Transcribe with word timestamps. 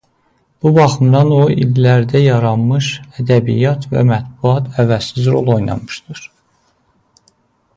Bu 0.61 0.69
baxımdan 0.75 1.33
o 1.39 1.41
illərdə 1.65 2.21
yaranmış 2.21 2.87
ədəbiyyat 3.25 3.85
və 3.93 4.03
mətbuat 4.13 4.73
əvəzsiz 4.85 5.29
rol 5.37 5.53
oynamışdır. 5.59 6.25